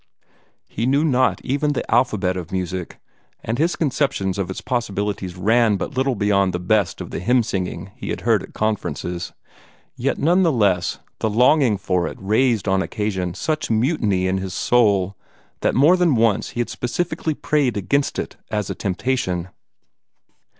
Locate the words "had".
8.09-8.21, 16.61-16.69